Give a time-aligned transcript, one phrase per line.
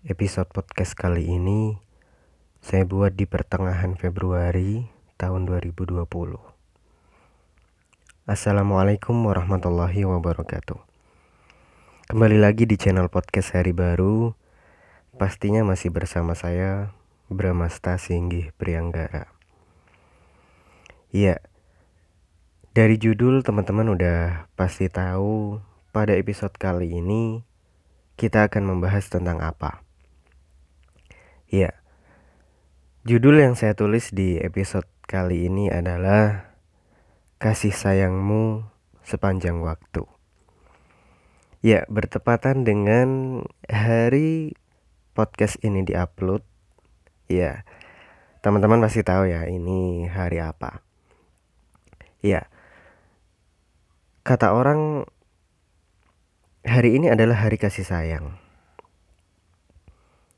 [0.00, 1.76] Episode podcast kali ini
[2.64, 4.88] saya buat di pertengahan Februari
[5.20, 6.08] tahun 2020.
[8.24, 10.80] Assalamualaikum warahmatullahi wabarakatuh.
[12.08, 14.32] Kembali lagi di channel podcast Hari Baru.
[15.20, 16.96] Pastinya masih bersama saya
[17.28, 19.28] Bramasta Singgih Prianggara.
[21.12, 21.44] Iya.
[22.72, 25.60] Dari judul teman-teman udah pasti tahu
[25.92, 27.44] pada episode kali ini
[28.16, 29.89] kita akan membahas tentang apa.
[31.50, 31.74] Ya,
[33.02, 36.54] judul yang saya tulis di episode kali ini adalah
[37.42, 38.70] Kasih Sayangmu
[39.02, 40.06] Sepanjang Waktu.
[41.58, 44.54] Ya, bertepatan dengan hari
[45.18, 46.46] podcast ini diupload.
[47.26, 47.66] Ya,
[48.46, 50.86] teman-teman pasti tahu ya ini hari apa.
[52.22, 52.46] Ya,
[54.22, 55.02] kata orang
[56.62, 58.38] hari ini adalah hari kasih sayang.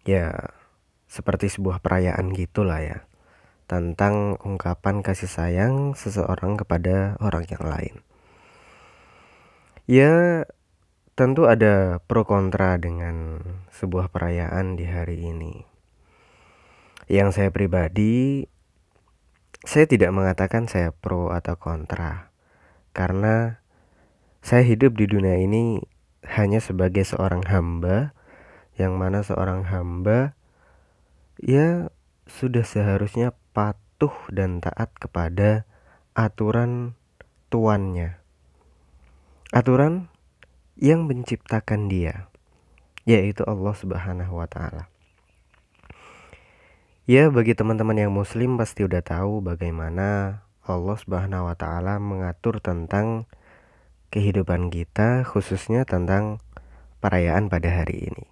[0.09, 0.57] Ya,
[1.13, 2.99] seperti sebuah perayaan gitulah ya
[3.69, 7.95] tentang ungkapan kasih sayang seseorang kepada orang yang lain.
[9.85, 10.45] Ya,
[11.17, 13.41] tentu ada pro kontra dengan
[13.73, 15.65] sebuah perayaan di hari ini.
[17.09, 18.49] Yang saya pribadi,
[19.65, 22.29] saya tidak mengatakan saya pro atau kontra,
[22.97, 23.65] karena
[24.45, 25.81] saya hidup di dunia ini
[26.29, 28.13] hanya sebagai seorang hamba,
[28.77, 30.37] yang mana seorang hamba
[31.41, 31.89] ya
[32.29, 35.65] sudah seharusnya patuh dan taat kepada
[36.13, 36.99] aturan
[37.49, 38.21] tuannya.
[39.53, 40.09] Aturan
[40.81, 42.29] yang menciptakan dia,
[43.05, 44.89] yaitu Allah Subhanahu wa taala.
[47.05, 53.27] Ya, bagi teman-teman yang muslim pasti udah tahu bagaimana Allah Subhanahu wa taala mengatur tentang
[54.15, 56.39] kehidupan kita khususnya tentang
[57.03, 58.25] perayaan pada hari ini.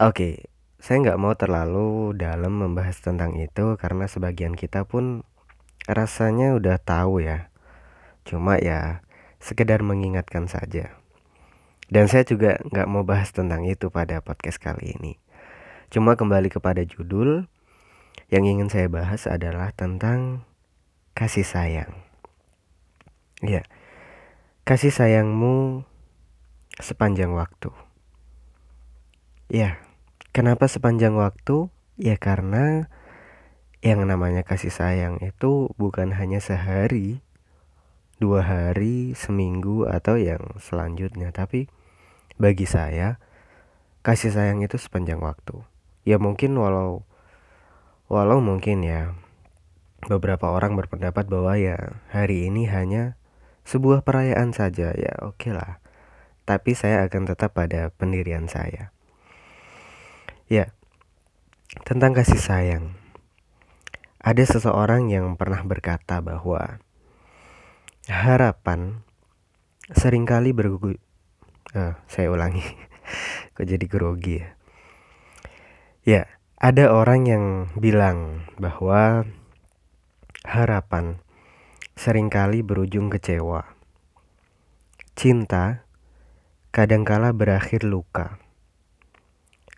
[0.00, 0.48] Oke,
[0.86, 5.26] saya nggak mau terlalu dalam membahas tentang itu karena sebagian kita pun
[5.90, 7.50] rasanya udah tahu ya.
[8.22, 9.02] Cuma ya
[9.42, 10.94] sekedar mengingatkan saja.
[11.90, 15.18] Dan saya juga nggak mau bahas tentang itu pada podcast kali ini.
[15.90, 17.50] Cuma kembali kepada judul
[18.30, 20.46] yang ingin saya bahas adalah tentang
[21.18, 21.98] kasih sayang.
[23.42, 23.66] Ya,
[24.62, 25.82] kasih sayangmu
[26.78, 27.74] sepanjang waktu.
[29.50, 29.82] Ya,
[30.36, 31.72] Kenapa sepanjang waktu?
[31.96, 32.92] Ya karena
[33.80, 37.24] yang namanya kasih sayang itu bukan hanya sehari,
[38.20, 41.72] dua hari, seminggu atau yang selanjutnya, tapi
[42.36, 43.16] bagi saya
[44.04, 45.64] kasih sayang itu sepanjang waktu.
[46.04, 47.08] Ya mungkin walau
[48.12, 49.16] walau mungkin ya
[50.04, 53.16] beberapa orang berpendapat bahwa ya hari ini hanya
[53.64, 55.80] sebuah perayaan saja ya oke okay lah.
[56.44, 58.92] Tapi saya akan tetap pada pendirian saya.
[60.46, 60.70] Ya,
[61.82, 62.94] tentang kasih sayang.
[64.22, 66.78] Ada seseorang yang pernah berkata bahwa
[68.06, 69.02] harapan
[69.90, 70.94] sering kali bergu...
[71.74, 72.62] Uh, saya ulangi,
[73.58, 74.48] kok jadi grogi ya.
[76.06, 76.22] Ya,
[76.62, 79.26] ada orang yang bilang bahwa
[80.46, 81.18] harapan
[81.98, 83.66] sering kali berujung kecewa.
[85.18, 85.82] Cinta
[86.70, 88.38] kadangkala berakhir luka.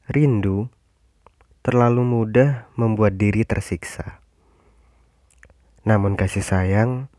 [0.09, 0.73] Rindu
[1.61, 4.25] terlalu mudah membuat diri tersiksa.
[5.85, 7.13] Namun kasih sayang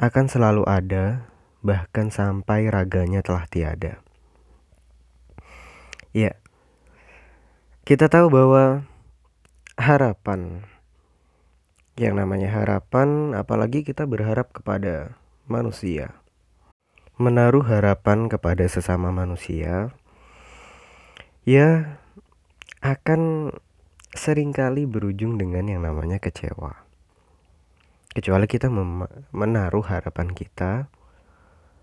[0.00, 1.28] akan selalu ada
[1.60, 4.00] bahkan sampai raganya telah tiada.
[6.16, 6.40] Ya.
[7.84, 8.88] Kita tahu bahwa
[9.76, 10.64] harapan
[12.00, 16.16] yang namanya harapan apalagi kita berharap kepada manusia.
[17.20, 19.92] Menaruh harapan kepada sesama manusia
[21.50, 21.98] ya
[22.78, 23.50] akan
[24.14, 26.86] sering kali berujung dengan yang namanya kecewa.
[28.14, 28.70] Kecuali kita
[29.34, 30.86] menaruh harapan kita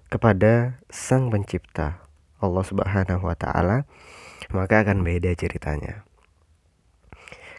[0.08, 2.00] kepada Sang Pencipta
[2.40, 3.84] Allah Subhanahu wa taala,
[4.56, 6.08] maka akan beda ceritanya.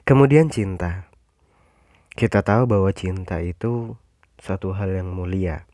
[0.08, 1.12] Kemudian cinta.
[2.16, 4.00] Kita tahu bahwa cinta itu
[4.40, 5.68] suatu hal yang mulia.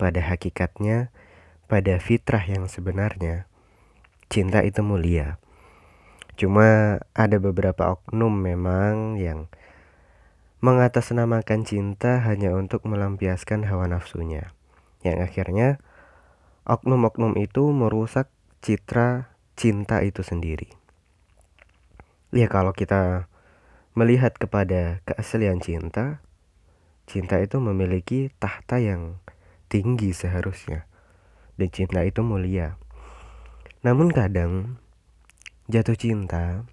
[0.00, 1.12] Pada hakikatnya,
[1.68, 3.44] pada fitrah yang sebenarnya,
[4.32, 5.43] cinta itu mulia.
[6.34, 9.46] Cuma ada beberapa oknum memang yang
[10.58, 14.50] mengatasnamakan cinta hanya untuk melampiaskan hawa nafsunya.
[15.06, 15.68] Yang akhirnya
[16.66, 18.32] oknum-oknum itu merusak
[18.64, 20.72] citra cinta itu sendiri.
[22.34, 23.30] Ya kalau kita
[23.94, 26.18] melihat kepada keaslian cinta,
[27.06, 29.22] cinta itu memiliki tahta yang
[29.70, 30.90] tinggi seharusnya.
[31.54, 32.74] Dan cinta itu mulia.
[33.86, 34.82] Namun kadang
[35.64, 36.68] jatuh cinta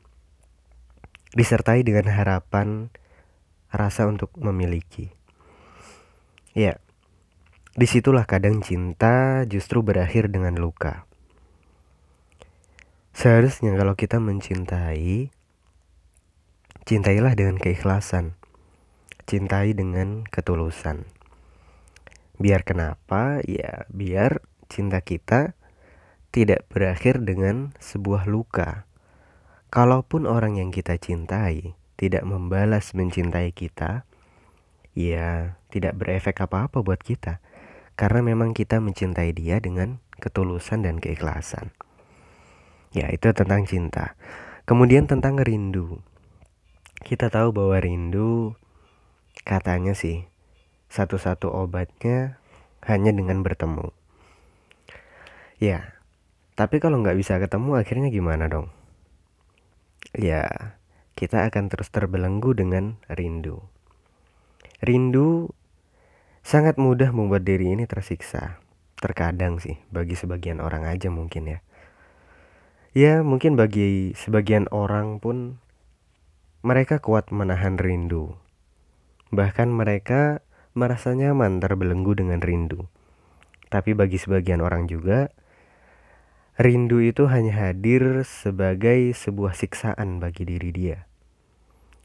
[1.32, 2.92] disertai dengan harapan
[3.72, 5.16] rasa untuk memiliki.
[6.52, 6.84] Ya,
[7.72, 11.08] di situlah kadang cinta justru berakhir dengan luka.
[13.16, 15.32] Seharusnya kalau kita mencintai,
[16.84, 18.36] cintailah dengan keikhlasan,
[19.24, 21.08] cintai dengan ketulusan.
[22.36, 23.40] Biar kenapa?
[23.48, 25.56] Ya, biar cinta kita
[26.32, 28.88] tidak berakhir dengan sebuah luka.
[29.72, 34.08] Kalaupun orang yang kita cintai tidak membalas mencintai kita,
[34.96, 37.44] ya tidak berefek apa-apa buat kita.
[38.00, 41.76] Karena memang kita mencintai dia dengan ketulusan dan keikhlasan.
[42.92, 44.16] Ya, itu tentang cinta.
[44.64, 46.00] Kemudian tentang rindu.
[47.04, 48.56] Kita tahu bahwa rindu
[49.48, 50.28] katanya sih
[50.92, 52.40] satu-satu obatnya
[52.84, 53.96] hanya dengan bertemu.
[55.62, 56.01] Ya,
[56.62, 58.70] tapi kalau nggak bisa ketemu akhirnya gimana dong?
[60.14, 60.78] Ya,
[61.18, 63.66] kita akan terus terbelenggu dengan rindu.
[64.78, 65.50] Rindu
[66.46, 68.62] sangat mudah membuat diri ini tersiksa.
[69.02, 71.60] Terkadang sih, bagi sebagian orang aja mungkin ya.
[72.94, 75.58] Ya, mungkin bagi sebagian orang pun
[76.62, 78.38] mereka kuat menahan rindu.
[79.34, 80.46] Bahkan mereka
[80.78, 82.86] merasa nyaman terbelenggu dengan rindu.
[83.74, 85.34] Tapi bagi sebagian orang juga,
[86.60, 91.08] Rindu itu hanya hadir sebagai sebuah siksaan bagi diri dia.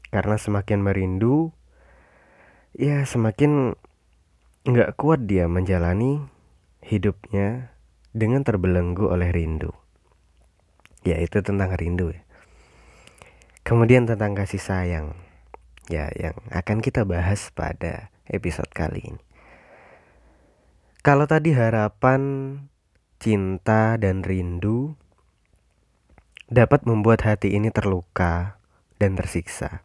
[0.07, 1.51] Karena semakin merindu,
[2.71, 3.75] ya semakin
[4.63, 6.23] nggak kuat dia menjalani
[6.79, 7.75] hidupnya
[8.15, 9.75] dengan terbelenggu oleh rindu.
[11.03, 12.23] Ya itu tentang rindu ya.
[13.67, 15.07] Kemudian tentang kasih sayang.
[15.91, 19.23] Ya yang akan kita bahas pada episode kali ini.
[21.03, 22.21] Kalau tadi harapan
[23.17, 24.93] cinta dan rindu
[26.47, 28.61] dapat membuat hati ini terluka
[29.01, 29.83] dan tersiksa.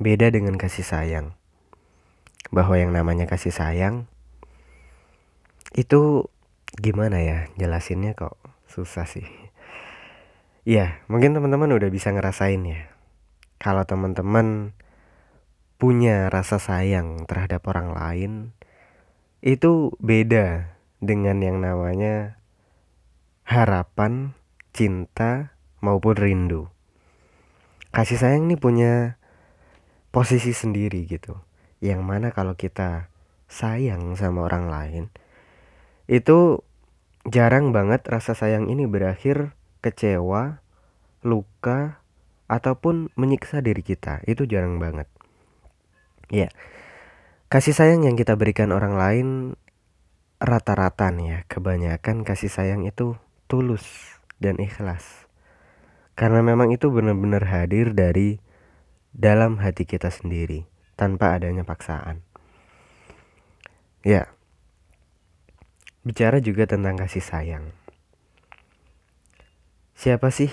[0.00, 1.38] Beda dengan kasih sayang.
[2.50, 4.10] Bahwa yang namanya kasih sayang
[5.74, 6.30] itu
[6.78, 9.26] gimana ya jelasinnya kok susah sih.
[10.64, 12.88] Ya, mungkin teman-teman udah bisa ngerasain ya.
[13.60, 14.72] Kalau teman-teman
[15.76, 18.32] punya rasa sayang terhadap orang lain,
[19.44, 20.73] itu beda
[21.04, 22.40] dengan yang namanya
[23.44, 24.32] harapan,
[24.72, 25.54] cinta,
[25.84, 26.72] maupun rindu.
[27.92, 29.20] Kasih sayang ini punya
[30.10, 31.38] posisi sendiri gitu.
[31.84, 33.12] Yang mana kalau kita
[33.46, 35.04] sayang sama orang lain,
[36.08, 36.64] itu
[37.28, 39.52] jarang banget rasa sayang ini berakhir
[39.84, 40.64] kecewa,
[41.20, 42.00] luka,
[42.48, 44.24] ataupun menyiksa diri kita.
[44.24, 45.08] Itu jarang banget.
[46.32, 46.48] Ya,
[47.52, 49.28] kasih sayang yang kita berikan orang lain
[50.44, 53.16] rata-rata nih ya, kebanyakan kasih sayang itu
[53.48, 53.84] tulus
[54.38, 55.26] dan ikhlas.
[56.14, 58.38] Karena memang itu benar-benar hadir dari
[59.10, 62.22] dalam hati kita sendiri, tanpa adanya paksaan.
[64.04, 64.30] Ya,
[66.04, 67.64] bicara juga tentang kasih sayang.
[69.96, 70.52] Siapa sih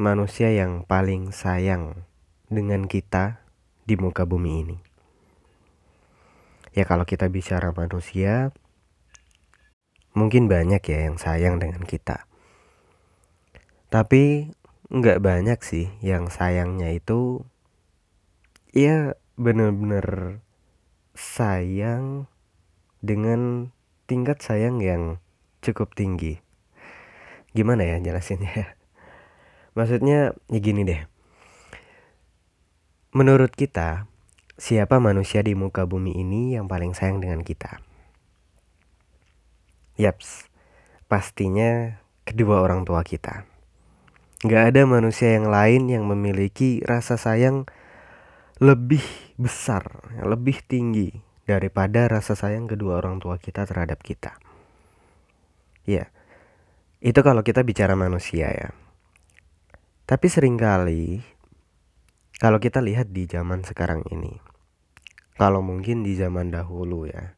[0.00, 2.08] manusia yang paling sayang
[2.48, 3.44] dengan kita
[3.84, 4.76] di muka bumi ini?
[6.70, 8.54] Ya kalau kita bicara manusia,
[10.14, 12.26] Mungkin banyak ya yang sayang dengan kita.
[13.90, 14.54] Tapi
[14.90, 17.46] nggak banyak sih yang sayangnya itu
[18.74, 20.38] ya bener-bener
[21.14, 22.26] sayang
[23.02, 23.70] dengan
[24.10, 25.22] tingkat sayang yang
[25.62, 26.42] cukup tinggi.
[27.54, 28.74] Gimana ya jelasinnya?
[29.78, 31.02] Maksudnya ya gini deh.
[33.10, 34.06] Menurut kita,
[34.54, 37.82] siapa manusia di muka bumi ini yang paling sayang dengan kita?
[40.00, 40.48] Yaps,
[41.12, 43.44] pastinya kedua orang tua kita.
[44.40, 47.68] Gak ada manusia yang lain yang memiliki rasa sayang
[48.56, 49.04] lebih
[49.36, 54.40] besar, lebih tinggi daripada rasa sayang kedua orang tua kita terhadap kita.
[55.84, 56.08] Ya,
[57.04, 58.72] itu kalau kita bicara manusia ya.
[60.08, 61.20] Tapi sering kali
[62.40, 64.40] kalau kita lihat di zaman sekarang ini,
[65.36, 67.36] kalau mungkin di zaman dahulu ya,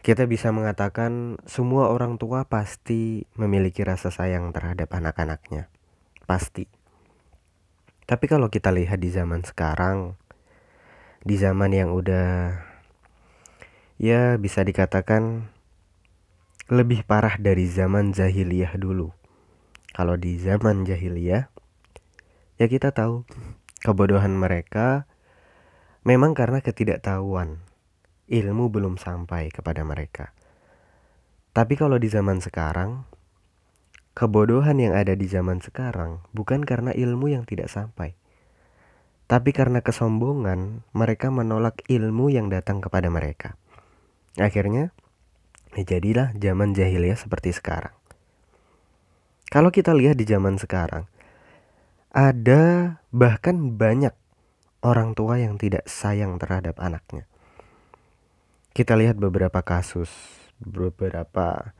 [0.00, 5.68] kita bisa mengatakan semua orang tua pasti memiliki rasa sayang terhadap anak-anaknya.
[6.24, 6.64] Pasti.
[8.08, 10.16] Tapi kalau kita lihat di zaman sekarang,
[11.20, 12.64] di zaman yang udah
[14.00, 15.52] ya bisa dikatakan
[16.72, 19.12] lebih parah dari zaman jahiliyah dulu.
[19.92, 21.52] Kalau di zaman jahiliyah,
[22.56, 23.28] ya kita tahu
[23.84, 25.04] kebodohan mereka
[26.08, 27.69] memang karena ketidaktahuan
[28.30, 30.30] ilmu belum sampai kepada mereka.
[31.50, 33.02] Tapi kalau di zaman sekarang,
[34.14, 38.14] kebodohan yang ada di zaman sekarang bukan karena ilmu yang tidak sampai,
[39.26, 43.58] tapi karena kesombongan mereka menolak ilmu yang datang kepada mereka.
[44.38, 44.94] Akhirnya,
[45.74, 47.94] ya jadilah zaman jahiliyah seperti sekarang.
[49.50, 51.10] Kalau kita lihat di zaman sekarang,
[52.10, 54.14] ada bahkan banyak
[54.82, 57.29] orang tua yang tidak sayang terhadap anaknya.
[58.70, 60.10] Kita lihat beberapa kasus,
[60.62, 61.74] beberapa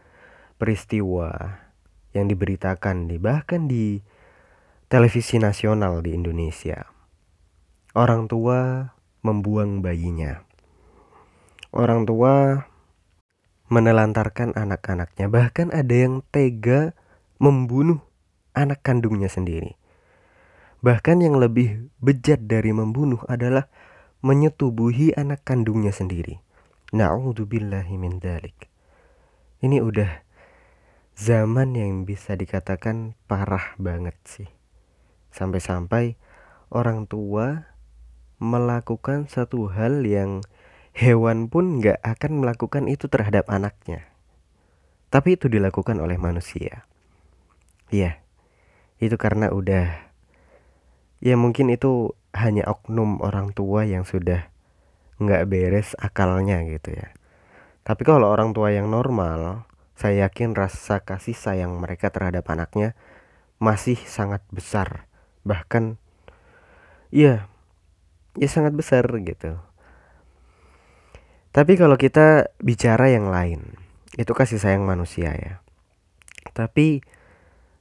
[0.58, 1.62] peristiwa
[2.10, 4.02] yang diberitakan di bahkan di
[4.90, 6.90] televisi nasional di Indonesia.
[7.94, 8.90] Orang tua
[9.22, 10.42] membuang bayinya.
[11.70, 12.66] Orang tua
[13.70, 16.98] menelantarkan anak-anaknya, bahkan ada yang tega
[17.38, 18.02] membunuh
[18.50, 19.78] anak kandungnya sendiri.
[20.82, 23.70] Bahkan yang lebih bejat dari membunuh adalah
[24.26, 26.42] menyetubuhi anak kandungnya sendiri.
[26.90, 28.66] Na'udzubillahi min dalik.
[29.62, 30.26] Ini udah
[31.14, 34.50] zaman yang bisa dikatakan parah banget sih.
[35.30, 36.18] Sampai-sampai
[36.74, 37.70] orang tua
[38.42, 40.42] melakukan satu hal yang
[40.90, 44.10] hewan pun nggak akan melakukan itu terhadap anaknya.
[45.14, 46.90] Tapi itu dilakukan oleh manusia.
[47.94, 48.18] Iya,
[48.98, 50.10] itu karena udah
[51.22, 54.50] ya mungkin itu hanya oknum orang tua yang sudah
[55.20, 57.12] nggak beres akalnya gitu ya.
[57.84, 62.96] Tapi kalau orang tua yang normal, saya yakin rasa kasih sayang mereka terhadap anaknya
[63.60, 65.04] masih sangat besar.
[65.44, 66.00] Bahkan
[67.12, 67.44] ya
[68.40, 69.60] ya sangat besar gitu.
[71.50, 73.74] Tapi kalau kita bicara yang lain,
[74.14, 75.54] itu kasih sayang manusia ya.
[76.54, 77.02] Tapi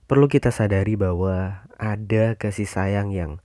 [0.10, 3.38] perlu kita sadari bahwa ada kasih sayang yang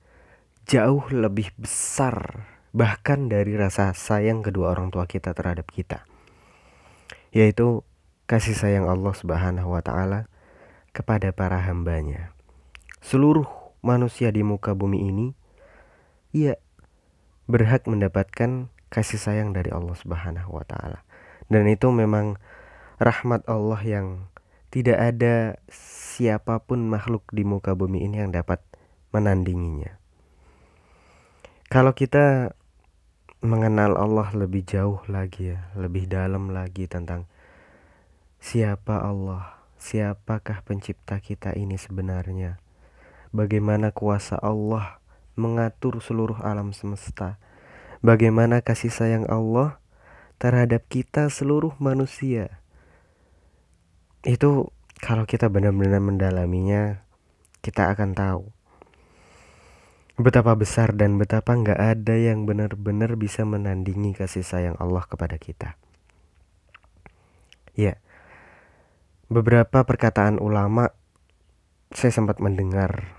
[0.64, 6.02] jauh lebih besar bahkan dari rasa sayang kedua orang tua kita terhadap kita.
[7.30, 7.86] Yaitu
[8.26, 10.26] kasih sayang Allah Subhanahu wa taala
[10.90, 12.34] kepada para hambanya.
[12.98, 13.46] Seluruh
[13.78, 15.26] manusia di muka bumi ini
[16.34, 16.58] ia
[17.46, 21.06] berhak mendapatkan kasih sayang dari Allah Subhanahu wa taala.
[21.46, 22.42] Dan itu memang
[22.98, 24.26] rahmat Allah yang
[24.74, 28.58] tidak ada siapa pun makhluk di muka bumi ini yang dapat
[29.14, 29.94] menandinginya.
[31.70, 32.58] Kalau kita
[33.44, 37.28] mengenal Allah lebih jauh lagi ya, lebih dalam lagi tentang
[38.40, 39.60] Siapa Allah?
[39.76, 42.56] Siapakah pencipta kita ini sebenarnya?
[43.36, 44.96] Bagaimana kuasa Allah
[45.36, 47.36] mengatur seluruh alam semesta?
[48.00, 49.76] Bagaimana kasih sayang Allah
[50.40, 52.64] terhadap kita seluruh manusia?
[54.24, 54.72] Itu
[55.04, 57.04] kalau kita benar-benar mendalaminya,
[57.60, 58.53] kita akan tahu
[60.14, 65.74] betapa besar dan betapa nggak ada yang benar-benar bisa menandingi kasih sayang Allah kepada kita.
[67.74, 67.98] Ya,
[69.26, 70.94] beberapa perkataan ulama
[71.90, 73.18] saya sempat mendengar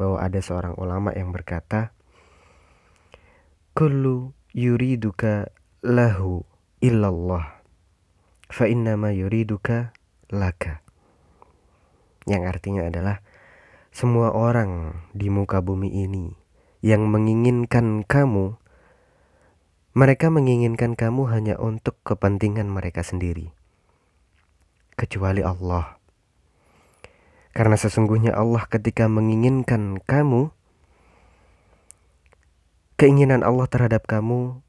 [0.00, 1.92] bahwa ada seorang ulama yang berkata
[3.76, 5.52] kullu yuriduka
[5.84, 6.48] lahu
[6.80, 7.60] illallah
[8.48, 9.92] fa innama yuriduka
[10.32, 10.80] laka
[12.24, 13.20] yang artinya adalah
[13.90, 16.34] semua orang di muka bumi ini
[16.80, 18.56] yang menginginkan kamu
[19.90, 23.50] mereka menginginkan kamu hanya untuk kepentingan mereka sendiri
[24.94, 25.96] kecuali Allah.
[27.50, 30.54] Karena sesungguhnya Allah ketika menginginkan kamu,
[33.00, 34.62] keinginan Allah terhadap kamu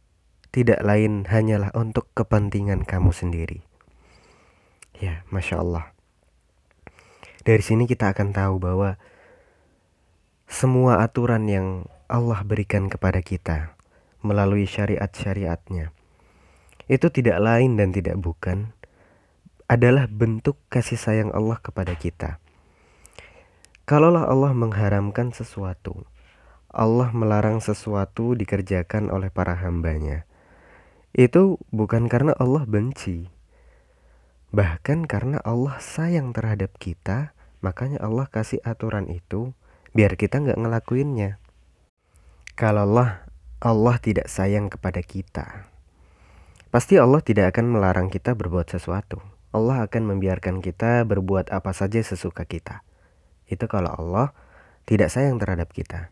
[0.50, 3.62] tidak lain hanyalah untuk kepentingan kamu sendiri.
[4.98, 5.94] Ya, masya Allah.
[7.46, 8.98] Dari sini kita akan tahu bahwa
[10.52, 13.72] semua aturan yang Allah berikan kepada kita
[14.20, 15.96] melalui syariat-syariatnya
[16.92, 18.76] itu tidak lain dan tidak bukan
[19.72, 22.44] adalah bentuk kasih sayang Allah kepada kita.
[23.88, 26.04] Kalaulah Allah mengharamkan sesuatu,
[26.68, 30.28] Allah melarang sesuatu dikerjakan oleh para hambanya,
[31.16, 33.32] itu bukan karena Allah benci,
[34.52, 37.32] bahkan karena Allah sayang terhadap kita,
[37.64, 39.56] makanya Allah kasih aturan itu
[39.92, 41.40] biar kita nggak ngelakuinnya.
[42.56, 43.28] Kalau Allah,
[43.60, 45.68] Allah tidak sayang kepada kita,
[46.72, 49.20] pasti Allah tidak akan melarang kita berbuat sesuatu.
[49.52, 52.88] Allah akan membiarkan kita berbuat apa saja sesuka kita.
[53.52, 54.32] Itu kalau Allah
[54.88, 56.08] tidak sayang terhadap kita.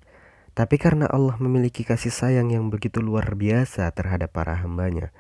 [0.52, 5.16] Tapi karena Allah memiliki kasih sayang yang begitu luar biasa terhadap para hambanya,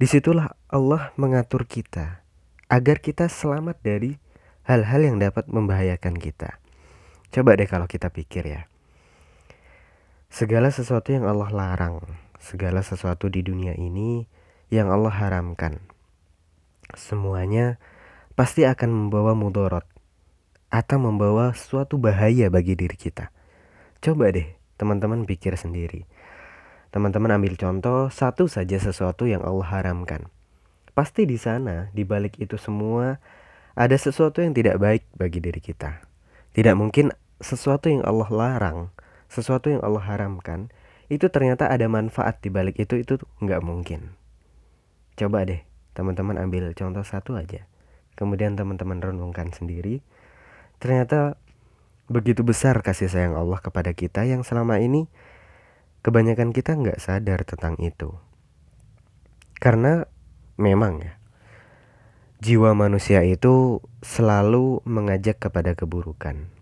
[0.00, 2.24] di situlah Allah mengatur kita
[2.72, 4.16] agar kita selamat dari
[4.64, 6.63] hal-hal yang dapat membahayakan kita.
[7.34, 8.70] Coba deh kalau kita pikir ya.
[10.30, 11.98] Segala sesuatu yang Allah larang,
[12.38, 14.30] segala sesuatu di dunia ini
[14.70, 15.82] yang Allah haramkan,
[16.94, 17.82] semuanya
[18.38, 19.82] pasti akan membawa mudorot,
[20.70, 23.34] atau membawa suatu bahaya bagi diri kita.
[23.98, 26.06] Coba deh teman-teman pikir sendiri.
[26.94, 30.30] Teman-teman ambil contoh satu saja sesuatu yang Allah haramkan.
[30.94, 33.18] Pasti di sana, di balik itu semua,
[33.74, 36.06] ada sesuatu yang tidak baik bagi diri kita.
[36.54, 37.10] Tidak mungkin
[37.42, 38.78] sesuatu yang Allah larang,
[39.30, 40.70] sesuatu yang Allah haramkan,
[41.12, 44.16] itu ternyata ada manfaat di balik itu, itu nggak mungkin.
[45.14, 45.62] Coba deh,
[45.94, 47.66] teman-teman ambil contoh satu aja.
[48.14, 50.02] Kemudian teman-teman renungkan sendiri.
[50.78, 51.38] Ternyata
[52.06, 55.08] begitu besar kasih sayang Allah kepada kita yang selama ini
[56.04, 58.12] kebanyakan kita nggak sadar tentang itu.
[59.58, 60.04] Karena
[60.60, 61.14] memang ya,
[62.44, 66.53] jiwa manusia itu selalu mengajak kepada keburukan.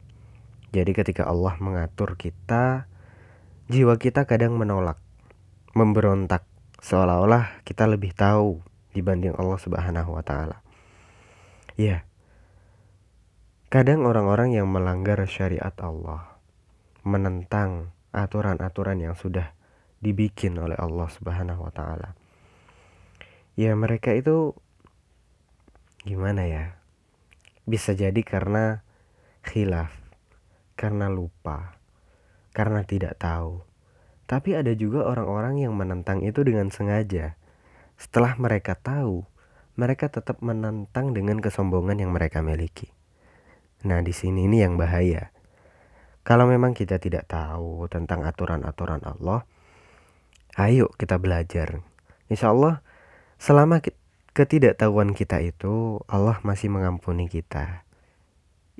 [0.72, 2.88] Jadi ketika Allah mengatur kita,
[3.68, 4.96] jiwa kita kadang menolak,
[5.76, 6.48] memberontak,
[6.80, 8.64] seolah-olah kita lebih tahu
[8.96, 10.64] dibanding Allah Subhanahu wa taala.
[11.76, 12.08] Ya.
[13.68, 16.40] Kadang orang-orang yang melanggar syariat Allah,
[17.04, 19.52] menentang aturan-aturan yang sudah
[20.00, 22.16] dibikin oleh Allah Subhanahu wa taala.
[23.60, 24.56] Ya mereka itu
[26.02, 26.64] gimana ya
[27.62, 28.82] bisa jadi karena
[29.46, 30.01] khilaf
[30.82, 31.78] karena lupa
[32.52, 33.64] karena tidak tahu.
[34.28, 37.36] Tapi ada juga orang-orang yang menentang itu dengan sengaja.
[37.96, 39.24] Setelah mereka tahu
[39.72, 42.92] mereka tetap menentang dengan kesombongan yang mereka miliki.
[43.88, 45.32] Nah di sini ini yang bahaya.
[46.22, 49.48] Kalau memang kita tidak tahu tentang aturan-aturan Allah
[50.54, 51.82] ayo kita belajar.
[52.28, 52.84] Insya Allah
[53.40, 53.82] selama
[54.36, 57.88] ketidaktahuan kita itu Allah masih mengampuni kita.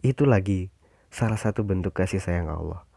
[0.05, 0.71] Itu lagi
[1.13, 2.89] salah satu bentuk kasih sayang Allah.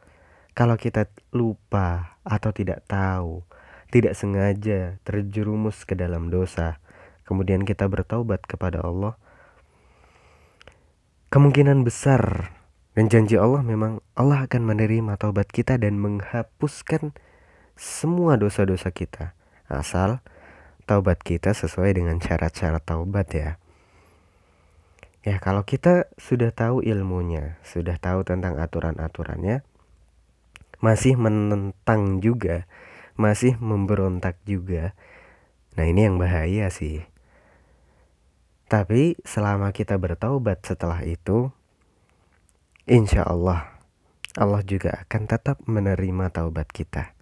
[0.56, 3.44] Kalau kita lupa atau tidak tahu,
[3.92, 6.80] tidak sengaja terjerumus ke dalam dosa,
[7.28, 9.20] kemudian kita bertaubat kepada Allah,
[11.28, 12.56] kemungkinan besar
[12.96, 17.12] dan janji Allah memang Allah akan menerima taubat kita dan menghapuskan
[17.76, 19.36] semua dosa-dosa kita.
[19.68, 20.24] Asal
[20.88, 23.60] taubat kita sesuai dengan cara-cara taubat ya.
[25.26, 29.66] Ya, kalau kita sudah tahu ilmunya, sudah tahu tentang aturan-aturannya,
[30.86, 32.70] masih menentang juga,
[33.18, 34.94] masih memberontak juga.
[35.74, 37.10] Nah, ini yang bahaya sih.
[38.70, 41.50] Tapi selama kita bertaubat setelah itu,
[42.86, 43.82] insya Allah,
[44.38, 47.18] Allah juga akan tetap menerima taubat kita.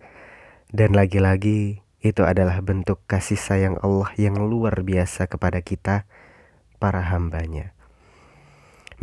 [0.76, 6.04] Dan lagi-lagi, itu adalah bentuk kasih sayang Allah yang luar biasa kepada kita,
[6.84, 7.73] para hambanya.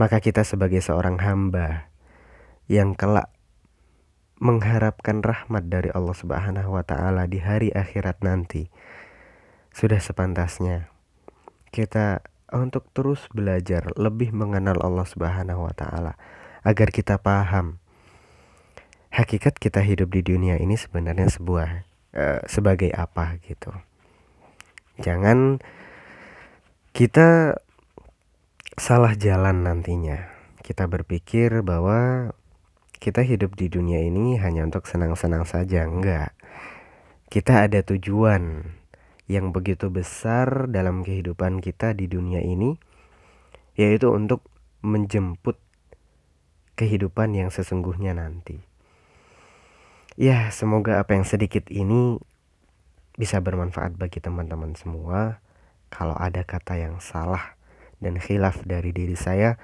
[0.00, 1.92] Maka kita sebagai seorang hamba
[2.72, 3.28] yang kelak
[4.40, 8.72] mengharapkan rahmat dari Allah Subhanahu wa taala di hari akhirat nanti.
[9.76, 10.88] Sudah sepantasnya
[11.68, 16.16] kita untuk terus belajar lebih mengenal Allah Subhanahu wa taala
[16.64, 17.76] agar kita paham
[19.12, 23.70] hakikat kita hidup di dunia ini sebenarnya sebuah Eh, sebagai apa gitu.
[24.98, 25.62] Jangan
[26.90, 27.54] kita
[28.78, 30.30] salah jalan nantinya.
[30.62, 32.30] Kita berpikir bahwa
[33.00, 36.36] kita hidup di dunia ini hanya untuk senang-senang saja, enggak.
[37.32, 38.76] Kita ada tujuan
[39.26, 42.76] yang begitu besar dalam kehidupan kita di dunia ini,
[43.74, 44.46] yaitu untuk
[44.82, 45.58] menjemput
[46.78, 48.62] kehidupan yang sesungguhnya nanti.
[50.18, 52.20] Ya, semoga apa yang sedikit ini
[53.16, 55.40] bisa bermanfaat bagi teman-teman semua.
[55.90, 57.59] Kalau ada kata yang salah
[58.00, 59.60] dan khilaf dari diri saya,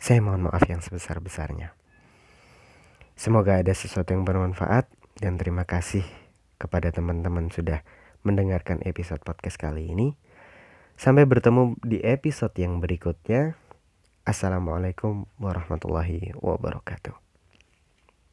[0.00, 1.76] saya mohon maaf yang sebesar-besarnya.
[3.18, 6.06] Semoga ada sesuatu yang bermanfaat dan terima kasih
[6.58, 7.82] kepada teman-teman sudah
[8.26, 10.14] mendengarkan episode podcast kali ini.
[10.98, 13.54] Sampai bertemu di episode yang berikutnya.
[14.26, 17.27] Assalamualaikum warahmatullahi wabarakatuh.